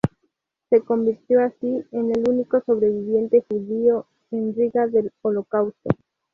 Se 0.71 0.81
convirtió, 0.81 1.43
así, 1.43 1.67
en 1.91 2.11
el 2.15 2.27
único 2.27 2.59
sobreviviente 2.65 3.45
judío 3.47 4.07
en 4.31 4.55
Riga 4.55 4.87
del 4.87 5.11
Holocausto. 5.21 5.89